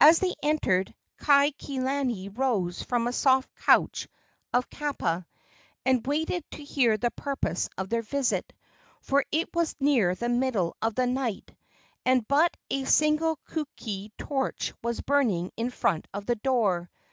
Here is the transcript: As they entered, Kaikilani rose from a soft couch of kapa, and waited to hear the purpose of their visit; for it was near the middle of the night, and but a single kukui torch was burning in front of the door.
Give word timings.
As 0.00 0.20
they 0.20 0.34
entered, 0.40 0.94
Kaikilani 1.18 2.28
rose 2.28 2.80
from 2.80 3.08
a 3.08 3.12
soft 3.12 3.52
couch 3.56 4.06
of 4.52 4.70
kapa, 4.70 5.26
and 5.84 6.06
waited 6.06 6.48
to 6.52 6.62
hear 6.62 6.96
the 6.96 7.10
purpose 7.10 7.68
of 7.76 7.88
their 7.88 8.02
visit; 8.02 8.52
for 9.00 9.24
it 9.32 9.50
was 9.52 9.74
near 9.80 10.14
the 10.14 10.28
middle 10.28 10.76
of 10.80 10.94
the 10.94 11.08
night, 11.08 11.52
and 12.06 12.24
but 12.28 12.56
a 12.70 12.84
single 12.84 13.36
kukui 13.50 14.12
torch 14.16 14.72
was 14.80 15.00
burning 15.00 15.50
in 15.56 15.70
front 15.70 16.06
of 16.14 16.26
the 16.26 16.36
door. 16.36 16.88